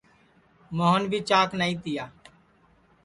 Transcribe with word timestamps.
موھن 0.77 1.01
بھی 1.09 1.19
چاک 1.29 1.49
نائی 1.59 1.73
تیا 1.83 2.05